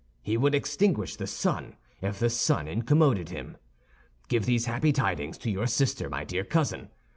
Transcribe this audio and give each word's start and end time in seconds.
He 0.23 0.35
would 0.35 0.55
extinguish 0.55 1.15
the 1.15 1.27
sun 1.27 1.75
if 2.01 2.17
the 2.17 2.31
sun 2.31 2.67
incommoded 2.67 3.29
him. 3.29 3.57
Give 4.29 4.47
these 4.47 4.65
happy 4.65 4.91
tidings 4.91 5.37
to 5.37 5.51
your 5.51 5.67
sister, 5.67 6.09
my 6.09 6.23
dear 6.23 6.43
cousin. 6.43 6.89